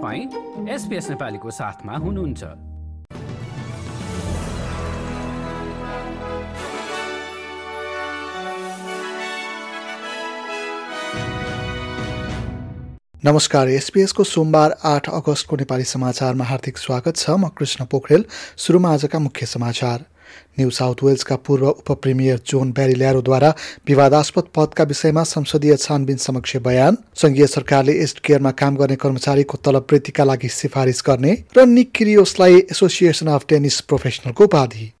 तपाईँ 0.00 0.68
एसपिएस 0.72 1.08
नेपालीको 1.10 1.50
साथमा 1.50 1.96
हुनुहुन्छ। 1.96 2.44
नमस्कार 13.24 13.68
एसपिएसको 13.68 14.24
सोमबार 14.24 14.76
आठ 14.84 15.08
अगस्तको 15.10 15.56
नेपाली 15.56 15.84
समाचारमा 15.84 16.44
हार्दिक 16.44 16.78
स्वागत 16.78 17.16
छ। 17.16 17.36
म 17.36 17.48
कृष्ण 17.52 17.84
पोखरेल 17.84 18.24
सुरुमा 18.56 18.92
आजका 18.92 19.18
मुख्य 19.18 19.46
समाचार। 19.46 20.04
न्यू 20.58 20.70
साउथ 20.70 21.04
वेल्सका 21.04 21.36
पूर्व 21.36 21.68
उपप्रिमियर 21.68 22.40
जोन 22.46 22.72
ब्यारिल्यारोद्वारा 22.72 23.54
विवादास्पद 23.88 24.48
पदका 24.56 24.84
विषयमा 24.84 25.24
संसदीय 25.24 25.76
छानबिन 25.76 26.16
समक्ष 26.18 26.56
बयान। 26.66 26.96
संघीय 27.16 27.46
सरकारले 27.46 27.92
एस्ट 28.02 28.20
केयरमा 28.20 28.50
काम 28.60 28.76
गर्ने 28.76 28.96
कर्मचारीको 28.96 29.58
तलब 29.64 29.86
वृद्धिका 29.90 30.24
लागि 30.24 30.48
सिफारिस 30.50 31.02
गर्ने 31.06 31.32
र 31.56 31.66
निक 31.66 31.92
किरियोसलाई 31.92 32.58
एसोसिएसन 32.70 33.26
अफ 33.34 33.46
टेनिस 33.48 33.80
प्रोफेसनलको 33.82 34.44
उपाधि। 34.44 34.92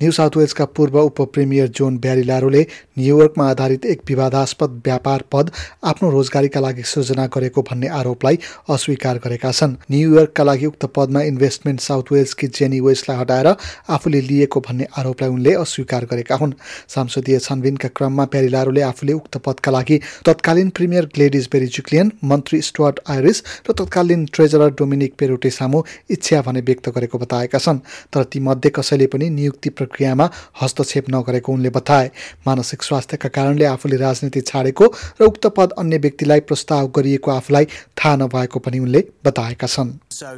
न्यू 0.00 0.12
साउथ 0.12 0.36
वेल्सका 0.36 0.64
पूर्व 0.76 0.98
उप 1.00 1.20
प्रिमियर 1.32 1.68
जोन 1.76 1.96
ब्यारिलारोले 1.98 2.60
न्युयोर्कमा 2.98 3.44
आधारित 3.50 3.84
एक 3.86 4.00
विवादास्पद 4.08 4.70
व्यापार 4.84 5.22
पद 5.32 5.50
आफ्नो 5.84 6.10
रोजगारीका 6.10 6.60
लागि 6.60 6.82
सृजना 6.84 7.26
गरेको 7.34 7.62
भन्ने 7.62 7.88
आरोपलाई 7.90 8.38
अस्वीकार 8.70 9.18
गरेका 9.24 9.52
छन्। 9.52 9.76
न्युयोर्कका 9.90 10.44
लागि 10.44 10.66
उक्त 10.66 10.84
पदमा 10.96 11.20
इन्भेस्टमेन्ट 11.22 11.80
साउथ 11.80 12.12
वेल्सकी 12.12 12.46
जेनी 12.48 12.80
वेस्टलाई 12.80 13.18
हटाएर 13.18 13.48
आफूले 13.88 14.20
लिएको 14.20 14.60
भन्ने 14.60 14.86
आरोपलाई 14.98 15.30
उनले 15.30 15.54
अस्वीकार 15.54 16.04
गरेका 16.12 16.36
हुन्। 16.36 16.52
संसदीय 16.88 17.38
छानबिनका 17.38 17.88
क्रममा 17.96 18.24
ब्यारिलारोले 18.36 18.82
आफूले 18.82 19.12
उक्त 19.12 19.36
पदका 19.46 19.72
लागि 19.72 20.00
तत्कालीन 20.26 20.70
प्रिमियर 20.76 21.06
ग्लेडिस 21.14 21.48
बेरिजुक्लियन 21.52 22.12
मन्त्री 22.24 22.60
स्टुअर्ट 22.68 23.00
आइरिस 23.08 23.42
र 23.70 23.72
तत्कालीन 23.72 24.28
ट्रेजरर 24.34 24.76
डोमिनिक 24.76 25.14
पेरोटे 25.18 25.50
सामु 25.52 25.82
इच्छा 26.10 26.42
भने 26.42 26.60
व्यक्त 26.68 26.88
गरेको 26.90 27.18
बताएका 27.18 27.58
छन्। 27.58 27.80
तर 28.12 28.24
तीमध्ये 28.32 28.70
कसैले 28.76 29.06
पनि 29.08 29.30
नियुक्ति 29.32 29.70
प्रक्रियामा 29.86 30.30
हस्तक्षेप 30.60 31.10
नगरेको 31.10 31.52
उनले 31.52 31.70
बताए। 31.70 32.10
मानसिक 32.46 32.82
स्वास्थ्यका 32.82 33.28
कारणले 33.30 33.64
आफूले 33.66 33.96
राजनीति 33.96 34.40
छाडेको 34.42 34.86
र 35.20 35.24
उक्त 35.24 35.46
पद 35.56 35.72
अन्य 35.78 35.98
व्यक्तिलाई 35.98 36.40
प्रस्ताव 36.42 36.90
गरिएको 36.90 37.30
आफूलाई 37.30 37.64
थाहा 37.96 38.16
नभएको 38.16 38.58
पनि 38.58 38.78
उनले 38.78 39.04
बताएका 39.24 39.66
छन्। 39.66 39.90
So, 40.16 40.28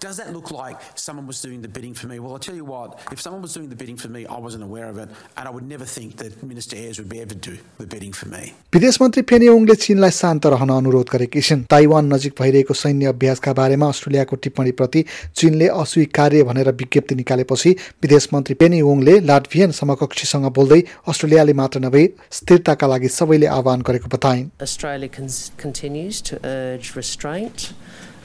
does 0.00 0.16
that 0.16 0.32
look 0.32 0.50
like 0.50 0.78
someone 1.06 1.26
was 1.26 1.40
doing 1.42 1.60
the 1.60 1.68
bidding 1.68 1.92
for 1.92 2.06
me? 2.10 2.18
Well, 2.18 2.32
I'll 2.32 2.44
tell 2.48 2.58
you 2.60 2.64
what, 2.64 2.98
if 3.12 3.20
someone 3.20 3.42
was 3.42 3.52
doing 3.52 3.68
the 3.68 3.76
bidding 3.80 3.98
for 4.02 4.08
me, 4.08 4.20
I 4.24 4.38
wasn't 4.44 4.64
aware 4.64 4.88
of 4.88 4.96
it, 5.02 5.10
and 5.36 5.44
I 5.48 5.50
would 5.56 5.68
never 5.72 5.84
think 5.84 6.16
that 6.22 6.42
Minister 6.42 6.76
Ayres 6.76 6.98
would 7.00 7.10
be 7.10 7.20
able 7.20 7.36
to 7.36 7.44
do 7.50 7.56
the 7.78 7.88
bidding 7.94 8.14
for 8.20 8.28
me. 8.34 8.42
विदेश 8.74 9.00
मन्त्री 9.02 9.22
फेनी 9.30 9.48
ओङले 9.48 9.74
चीनलाई 9.84 10.10
शान्त 10.20 10.46
रहन 10.54 10.70
अनुरोध 10.76 11.08
गरेकी 11.14 11.40
छिन् 11.48 11.64
Taiwan 11.74 12.12
नजिक 12.12 12.32
भइरहेको 12.40 12.74
सैन्य 12.82 13.12
अभ्यासका 13.12 13.52
बारेमा 13.60 13.88
अस्ट्रेलियाको 13.96 14.36
टिप्पणीप्रति 14.48 15.04
चीनले 15.42 15.68
अस्वीकार्य 15.82 16.42
भनेर 16.48 16.72
विज्ञप्ति 16.80 17.14
निकालेपछि 17.20 17.70
विदेश 18.02 18.28
मन्त्री 18.34 18.54
पेनी 18.64 18.80
ओङले 18.94 19.18
लाटभियन 19.28 19.70
समकक्षीसँग 19.80 20.46
बोल्दै 20.60 20.80
अस्ट्रेलियाले 21.12 21.58
मात्र 21.60 21.84
नभई 21.86 22.08
स्थिरताका 22.40 22.86
लागि 22.94 23.08
सबैले 23.18 23.46
आह्वान 23.58 23.86
गरेको 23.92 24.08
बताइन् 24.16 24.48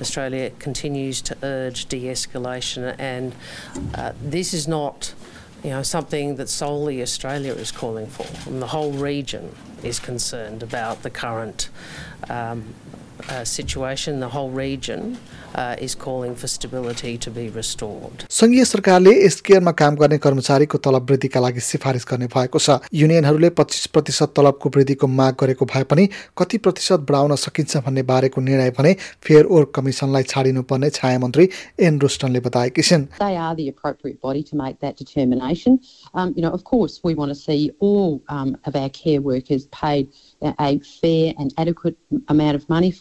Australia 0.02 0.52
continues 0.60 1.22
to 1.22 1.38
urge 1.44 1.64
urge 1.64 1.86
de-escalation, 1.86 2.96
and 3.00 3.34
uh, 3.96 4.14
this 4.22 4.54
is 4.54 4.68
not, 4.68 5.14
you 5.64 5.70
know, 5.70 5.84
something 5.84 6.36
that 6.36 6.50
solely 6.50 7.02
Australia 7.02 7.54
is 7.54 7.72
calling 7.72 8.08
for. 8.08 8.28
And 8.50 8.62
the 8.62 8.68
whole 8.68 8.92
region 8.92 9.56
is 9.82 10.00
concerned 10.00 10.64
about 10.64 11.04
the 11.04 11.10
current 11.10 11.70
um, 12.30 12.74
situation. 13.44 14.19
The 14.19 14.30
whole 14.30 14.50
region 14.50 15.18
is 15.79 15.96
calling 15.96 16.35
for 16.35 16.47
stability 16.47 17.18
to 17.18 17.29
be 17.31 17.50
restored. 17.50 18.25
संघीय 18.29 18.66
सरकारले 18.66 19.12
एसकेयरमा 19.25 19.72
काम 19.72 19.96
गर्ने 19.96 20.18
कर्मचारीको 20.18 20.78
तलब 20.78 21.09
वृद्धिका 21.09 21.40
लागि 21.40 21.59
सिफारिस 21.59 22.06
गर्ने 22.12 22.28
भएको 22.35 22.59
छ 22.59 22.79
युनियनहरूले 22.94 23.50
पच्चिस 23.59 23.85
प्रतिशत 23.94 24.34
तलबको 24.38 24.69
वृद्धिको 24.75 25.07
माग 25.19 25.35
गरेको 25.41 25.66
भए 25.73 25.84
पनि 25.91 26.07
कति 26.38 26.57
प्रतिशत 26.68 27.06
बढाउन 27.09 27.35
सकिन्छ 27.46 27.78
भन्ने 27.85 28.03
बारेको 28.12 28.41
निर्णय 28.41 28.72
भने 28.78 28.94
फेयर 29.28 29.46
वर्क 29.52 29.72
कमिसनलाई 29.75 30.23
छाडिनुपर्ने 30.34 30.90
छाया 30.97 31.19
मन्त्री 31.19 31.50
एन 31.88 32.00
रुस्टनले 32.02 32.40
बताएकी 32.50 32.81
छिन् 32.81 33.07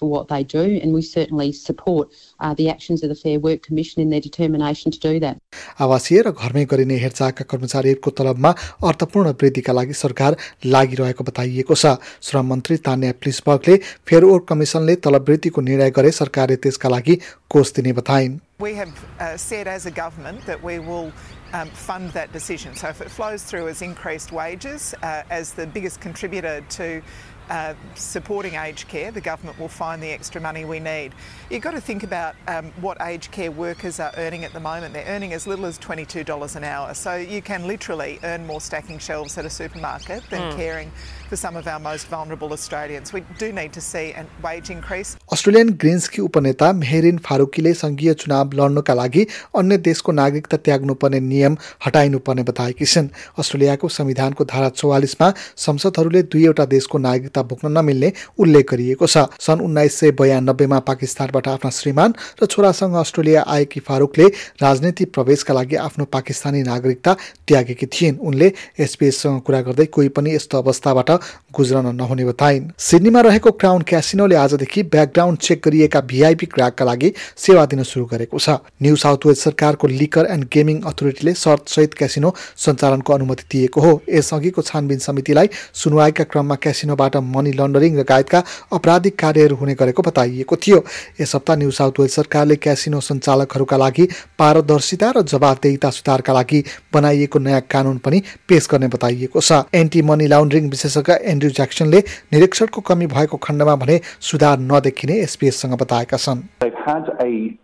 Um, 0.03 0.09
um, 0.09 0.09
for 0.09 0.11
what 0.11 0.29
they 0.29 0.43
do, 0.43 0.81
and 0.83 0.93
we 0.93 1.03
certainly 1.03 1.53
support 1.53 2.13
uh, 2.41 2.55
the 2.55 2.69
actions 2.69 3.03
of 3.03 3.09
the 3.09 3.15
Fair 3.15 3.39
Work 3.39 3.63
Commission 3.63 4.03
in 4.03 4.11
their 4.11 4.21
determination 4.21 4.91
to 4.93 4.99
do 4.99 5.21
that. 5.21 5.39
आवासीय 5.79 6.23
र 6.23 6.31
घरमै 6.33 6.65
गरिने 6.73 6.97
हेरचाहका 7.05 7.45
कर्मचारीहरूको 7.51 8.11
तलबमा 8.19 8.51
अर्थपूर्ण 8.83 9.33
वृद्धिका 9.43 9.73
लागि 9.73 9.95
सरकार 10.05 10.37
लागिरहेको 10.75 11.25
बताइएको 11.25 11.75
छ 11.83 11.95
श्रम 12.29 12.47
मन्त्री 12.53 12.77
तान्या 12.87 13.13
प्लिसबर्गले 13.23 13.77
फेयर 14.09 14.25
वर्क 14.25 14.45
कमिसनले 14.49 14.95
तलब 15.07 15.29
वृद्धिको 15.29 15.61
निर्णय 15.71 15.91
गरे 15.99 16.11
सरकारले 16.21 16.57
त्यसका 16.67 16.89
लागि 16.97 17.19
कोष 17.51 17.73
दिने 17.79 17.93
बताइन् 18.01 18.41
We 18.63 18.75
have 18.75 18.93
uh, 19.19 19.37
said 19.37 19.67
as 19.67 19.87
a 19.87 19.91
government 19.91 20.47
that 20.47 20.63
we 20.63 20.79
will 20.79 21.11
um, 21.53 21.69
fund 21.69 22.11
that 22.11 22.33
decision. 22.33 22.77
So 22.77 22.89
if 22.89 23.01
it 23.01 23.11
flows 23.11 23.43
through 23.43 23.67
as 23.69 23.83
increased 23.83 24.31
wages, 24.31 24.95
uh, 25.03 25.25
as 25.31 25.53
the 25.53 25.67
biggest 25.67 26.01
contributor 26.01 26.61
to 26.79 27.03
uh, 27.51 27.75
supporting 27.95 28.55
aged 28.55 28.89
care, 28.89 29.11
the 29.11 29.21
government 29.21 29.59
will 29.59 29.69
find 29.69 30.03
the 30.03 30.11
extra 30.11 30.41
money 30.41 30.65
we 30.65 30.81
need. 30.81 31.13
You've 31.51 31.63
got 31.63 31.73
to 31.73 31.81
think 31.81 32.03
about 32.03 32.35
um, 32.49 32.73
what 32.81 33.01
aged 33.01 33.31
care 33.31 33.51
workers 33.51 34.01
are 34.01 34.13
earning 34.17 34.45
at 34.45 34.53
the 34.53 34.61
moment. 34.61 34.95
They're 34.95 35.07
earning 35.09 35.33
as 35.33 35.47
little 35.47 35.67
as 35.67 35.79
$22 35.79 36.57
an 36.57 36.65
hour. 36.65 36.95
So 36.95 37.17
you 37.17 37.43
can 37.43 37.67
literally 37.67 38.19
earn 38.25 38.47
more 38.47 38.61
stacking 38.61 38.99
shelves 38.99 39.37
at 39.39 39.45
a 39.45 39.51
supermarket 39.51 40.23
than 40.31 40.57
caring 40.57 40.91
for 41.29 41.37
some 41.37 41.57
of 41.57 41.67
our 41.67 41.81
most 41.81 42.09
vulnerable 42.09 42.53
Australians. 42.53 43.13
We 43.13 43.23
do 43.39 43.53
need 43.53 43.73
to 43.73 43.81
see 43.81 44.13
a 44.13 44.27
wage 44.43 44.71
increase. 44.71 45.17
Australian 45.33 45.69
ग्रिन्सकी 45.83 46.23
उपनेता 46.23 46.73
मेहरिन 46.81 47.19
फारूकीले 47.27 47.73
सङ्घीय 47.75 48.15
चुनाव 48.23 48.53
लड्नुका 48.59 48.95
लागि 48.95 49.23
अन्य 49.61 49.79
देशको 49.89 50.13
नागरिकता 50.13 50.57
त्याग्नुपर्ने 50.67 51.21
नियम 51.33 51.57
हटाइनुपर्ने 51.87 52.43
बताएकी 52.51 52.85
छिन् 52.93 53.09
अस्ट्रेलियाको 53.41 53.89
संविधानको 53.99 54.45
धारा 54.53 54.69
चौवालिसमा 54.81 55.33
संसदहरूले 55.67 56.23
दुईवटा 56.37 56.65
देशको 56.75 56.99
नागरिकता 57.33 57.43
बोक्न 57.43 57.73
नमिल्ने 57.73 58.13
उल्लेख 58.39 58.71
गरिएको 58.71 59.07
छ। 59.07 59.17
सन् 59.41 59.61
उन्नाइस 59.63 59.95
सय 59.95 60.11
बयानब्बेमा 60.13 60.79
पाकिस्तानबाट 60.81 61.49
आफ्ना 61.49 61.71
श्रीमान 61.73 62.15
र 62.43 62.47
छोरासँग 62.47 62.95
अस्ट्रेलिया 62.95 63.43
आएकी 63.43 63.81
फारूकले 63.81 64.27
राजनीति 64.61 65.05
प्रवेशका 65.07 65.55
लागि 65.55 65.77
आफ्नो 65.79 66.05
पाकिस्तानी 66.07 66.63
नागरिकता 66.63 67.17
त्यागेकी 67.49 67.87
थिइन्। 67.89 68.19
उनले 68.19 68.53
एसपिएससँग 68.79 69.41
कुरा 69.43 69.61
गर्दै 69.63 69.87
कोही 69.87 70.09
पनि 70.11 70.35
यस्तो 70.35 70.59
अवस्थाबाट 70.59 71.11
गुज्रन 71.53 71.95
नहुने 71.97 72.25
बताइन्। 72.25 72.71
सिडनीमा 72.79 73.21
रहेको 73.23 73.51
क्राउन 73.53 73.83
क्यासिनोले 73.83 74.37
आजदेखि 74.37 74.83
ब्याकग्राउन्ड 74.85 75.39
चेक 75.39 75.61
गरिएका 75.65 76.01
भिआइपी 76.03 76.47
ग्राहकका 76.47 76.85
लागि 76.85 77.13
सेवा 77.37 77.65
दिन 77.67 77.83
सुरु 77.83 78.05
गरेको 78.07 78.39
छ। 78.39 78.61
न्यू 78.83 78.97
साउथ 78.97 79.27
वेल्स 79.27 79.41
सरकारको 79.43 79.87
लिकर 79.89 80.27
एन्ड 80.27 80.45
गेमिङ 80.53 80.81
अथोरिटीले 80.83 81.35
शर्तसहित 81.35 81.95
क्यासिनो 81.95 82.35
सञ्चालनको 82.57 83.13
अनुमति 83.13 83.45
दिएको 83.53 83.81
हो। 83.81 83.93
यसअघिको 84.09 84.63
छानबिन 84.63 84.99
समितिलाई 84.99 85.49
सुनवाईका 85.75 86.25
क्रममा 86.25 86.55
क्यासिनोबाट 86.57 87.17
मनी 87.25 87.53
लन्डरिङ 87.53 87.97
लगायतका 87.99 88.39
आपराधिक 88.75 89.19
कार्यहरू 89.19 89.57
हुने 89.57 89.75
गरेको 89.75 90.03
बताइएको 90.03 90.57
थियो। 90.57 90.79
यस 91.21 91.35
हप्ता 91.35 91.55
न्यू 91.57 91.71
साउथ 91.71 92.01
वेल्स 92.01 92.15
सरकारले 92.15 92.57
क्यासिनो 92.57 93.01
सञ्चालकहरूका 93.01 93.77
लागि 93.77 94.05
पारदर्शिता 94.39 95.11
र 95.17 95.23
जवाबदेहिता 95.23 95.91
सुधारका 95.91 96.33
लागि 96.33 96.61
बनाइएको 96.95 97.39
नयाँ 97.39 97.61
कानुन 97.71 97.99
पनि 98.05 98.23
पेश 98.49 98.69
गर्ने 98.71 98.89
बताइएको 98.89 99.41
छ। 99.41 99.65
एन्टी 99.75 100.03
मनी 100.03 100.27
लाउन्ड्रिङ 100.27 100.69
विशेषज्ञ 100.71 101.13
एन्ड्रु 101.33 101.51
ज्याक्सनले 101.59 102.01
निरीक्षणको 102.33 102.81
कमी 102.83 103.07
भएको 103.15 103.37
खण्डमा 103.39 103.75
भने 103.83 104.01
सुधार 104.21 104.59
नदेखिने 104.61 105.15
एसपिएससँग 105.23 105.75
बताएका 105.79 106.17
छन्। 106.17 107.59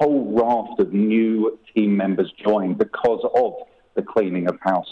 Whole 0.00 0.22
raft 0.36 0.80
of 0.82 0.92
new 0.92 1.50
team 1.66 1.90
members 1.96 2.30
join 2.38 2.72
because 2.74 3.26
of 3.40 3.52
the 3.96 4.02
cleaning 4.02 4.48
of 4.48 4.56
house. 4.60 4.90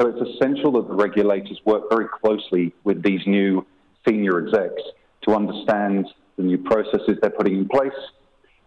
So 0.00 0.08
it's 0.08 0.22
essential 0.30 0.72
that 0.72 0.88
the 0.88 0.94
regulators 0.94 1.60
work 1.64 1.84
very 1.90 2.06
closely 2.08 2.74
with 2.84 3.02
these 3.02 3.20
new 3.26 3.66
senior 4.06 4.38
execs 4.38 4.82
to 5.24 5.34
understand 5.34 6.06
the 6.36 6.42
new 6.42 6.58
processes 6.58 7.18
they're 7.20 7.30
putting 7.30 7.56
in 7.58 7.68
place, 7.68 8.00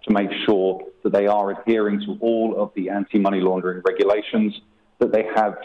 to 0.04 0.14
make 0.14 0.30
sure 0.46 0.82
that 1.04 1.12
they 1.12 1.28
are 1.28 1.52
adhering 1.52 2.00
to 2.06 2.18
all 2.22 2.56
of 2.62 2.72
the 2.76 2.90
anti 2.90 3.20
money 3.20 3.42
laundering 3.42 3.82
regulations, 3.86 4.62
that 5.00 5.12
they 5.12 5.26
have 5.36 5.56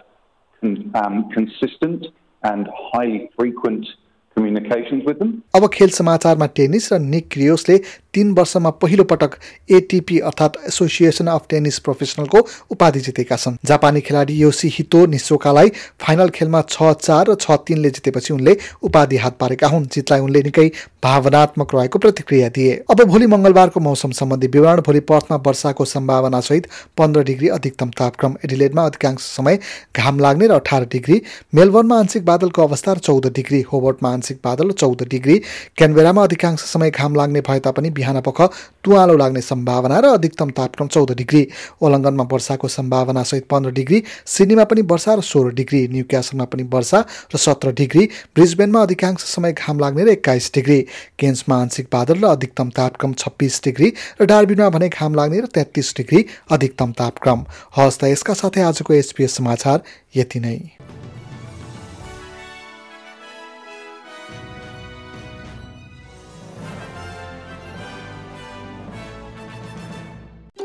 con- 0.61 0.91
um, 0.95 1.31
consistent 1.31 2.07
and 2.43 2.69
highly 2.93 3.31
frequent 3.37 3.87
communications 4.35 5.05
with 5.05 5.19
them. 5.19 5.43
अब 5.55 5.69
खेल 5.75 5.91
समाचारमा 5.91 6.47
tennis 6.57 6.93
र 6.93 6.99
निक 6.99 7.29
क्रियोसले 7.33 7.79
तीन 8.16 8.32
वर्षमा 8.34 8.70
पहिलो 8.82 9.04
पटक 9.06 9.38
ATP 9.72 10.20
अर्थात् 10.22 10.58
association 10.68 11.28
of 11.28 11.46
Tennis 11.50 11.80
प्रोफेसनलको 11.80 12.46
उपाधि 12.72 13.00
जितेका 13.02 13.36
छन्। 13.38 13.58
जापानी 13.66 14.02
खेलाडी 14.02 14.34
योसी 14.36 14.68
हितो 14.74 15.06
निसोकालाई 15.08 15.70
फाइनल 16.02 16.30
खेलमा 16.36 16.62
छ 16.70 16.92
चार 16.96 17.30
र 17.30 17.36
छ 17.38 17.60
तिनले 17.68 17.90
जितेपछि 17.92 18.34
उनले 18.34 18.58
उपाधि 18.84 19.18
हात 19.18 19.38
पारेका 19.40 19.68
हुन् 19.68 19.86
जितलाई 19.94 20.20
उनले 20.22 20.42
निकै 20.44 20.68
भावनात्मक 21.04 21.76
रहेको 21.76 22.00
प्रतिक्रिया 22.00 22.50
दिए। 22.50 22.72
अब 22.92 23.04
भोलि 23.06 23.28
मङ्गलबारको 23.28 23.80
मौसम 23.82 24.12
सम्बन्धी 24.14 24.48
विवरण 24.50 24.82
भोलि 24.82 25.00
पर्थमा 25.06 25.38
वर्षाको 25.46 25.86
सम्भावना 25.86 26.40
सहित 26.42 26.68
पन्ध्र 26.98 27.24
डिग्री 27.24 27.48
अधिकतम 27.50 27.90
तापक्रम 28.00 28.36
एडिलेडमा 28.46 28.86
अधिकांश 28.86 29.20
समय 29.22 29.60
घाम 29.96 30.20
लाग्ने 30.20 30.48
र 30.48 30.52
अठार 30.54 30.86
डिग्री 30.92 31.22
मेलबर्नमा 31.56 32.00
आंशिक 32.00 32.26
बादलको 32.26 32.64
अवस्था 32.64 32.94
र 32.94 32.98
चौध 33.00 33.28
डिग्री 33.36 33.62
होबर्टमा 33.72 34.10
आंशिक 34.12 34.40
बादल 34.44 34.72
चौध 34.74 35.04
डिग्री 35.10 35.38
क्यानबेरामा 35.78 36.24
अधिकांश 36.24 36.60
समय 36.66 36.90
घाम 36.92 37.16
लाग्ने 37.16 37.42
भए 37.42 37.60
तापनि 37.60 37.90
बिहान 38.06 38.22
पख 38.22 38.42
तुवालो 38.86 39.18
लाग्ने 39.18 39.42
सम्भावना 39.42 40.00
र 40.00 40.06
अधिकतम 40.14 40.50
तापक्रम 40.54 40.88
चौध 40.88 41.12
डिग्री। 41.18 41.42
ओलङ्गनमा 41.82 42.24
वर्षाको 42.32 42.68
सम्भावना 42.70 43.24
सहित 43.26 43.46
पन्ध्र 43.50 43.72
डिग्री 43.74 44.04
सिडनीमा 44.28 44.64
पनि 44.70 44.82
वर्षा 44.86 45.14
र 45.16 45.22
सोह्र 45.24 45.54
डिग्री 45.58 45.82
न्यू 45.90 46.04
क्यासलमा 46.06 46.46
पनि 46.46 46.64
वर्षा 46.70 47.00
र 47.34 47.38
सत्र 47.38 47.72
डिग्री 47.74 48.04
ब्रिजबेनमा 48.36 48.82
अधिकांश 48.82 49.26
समय 49.26 49.54
घाम 49.54 49.80
लाग्ने 49.80 50.04
र 50.06 50.10
एक्काइस 50.10 50.52
डिग्री। 50.56 50.80
केन्समा 51.20 51.56
आंशिक 51.58 51.88
बादल 51.92 52.22
र 52.22 52.26
अधिकतम 52.30 52.70
तापक्रम 52.78 53.14
छब्बिस 53.18 53.62
डिग्री 53.64 53.94
र 54.22 54.26
डार्बिनमा 54.26 54.70
भने 54.70 54.90
घाम 54.90 55.16
लाग्ने 55.16 55.40
र 55.40 55.46
तेत्तिस 55.50 55.94
डिग्री 55.98 56.26
अधिकतम 56.52 56.92
तापक्रम। 56.94 57.46
हस् 57.78 58.00
त 58.00 58.14
यसका 58.14 58.34
साथै 58.36 58.62
आजको 58.62 58.94
एसपिएस 58.94 59.36
समाचार 59.36 59.82
यति 60.16 60.40
नै। 60.40 60.58